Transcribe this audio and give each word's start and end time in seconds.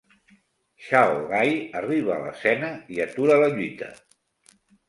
Chao 0.85 1.19
Gai 1.33 1.51
arriba 1.83 2.15
a 2.15 2.17
l'escena 2.23 2.73
i 2.97 3.01
atura 3.07 3.39
la 3.45 3.55
lluita. 3.55 3.93